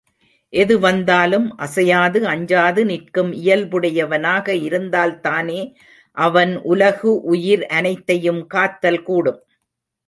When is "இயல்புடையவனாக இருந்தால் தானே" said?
3.41-5.61